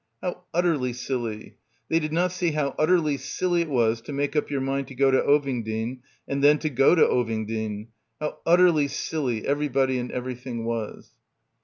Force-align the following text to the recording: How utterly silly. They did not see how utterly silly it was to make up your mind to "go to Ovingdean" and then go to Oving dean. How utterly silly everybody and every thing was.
How 0.19 0.45
utterly 0.51 0.93
silly. 0.93 1.57
They 1.87 1.99
did 1.99 2.11
not 2.11 2.31
see 2.31 2.53
how 2.53 2.73
utterly 2.79 3.17
silly 3.17 3.61
it 3.61 3.69
was 3.69 4.01
to 4.01 4.11
make 4.11 4.35
up 4.35 4.49
your 4.49 4.59
mind 4.59 4.87
to 4.87 4.95
"go 4.95 5.11
to 5.11 5.21
Ovingdean" 5.21 5.99
and 6.27 6.43
then 6.43 6.57
go 6.57 6.95
to 6.95 7.03
Oving 7.07 7.45
dean. 7.45 7.89
How 8.19 8.39
utterly 8.43 8.87
silly 8.87 9.45
everybody 9.47 9.99
and 9.99 10.11
every 10.11 10.33
thing 10.33 10.65
was. 10.65 11.11